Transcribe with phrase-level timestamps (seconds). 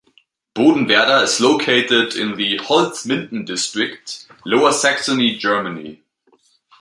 [0.55, 6.01] Bodenwerder is located in the Holzminden district, Lower Saxony, Germany.